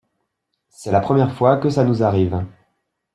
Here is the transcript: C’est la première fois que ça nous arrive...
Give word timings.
C’est 0.69 0.91
la 0.91 0.99
première 0.99 1.35
fois 1.35 1.57
que 1.57 1.69
ça 1.69 1.83
nous 1.83 2.01
arrive... 2.01 2.43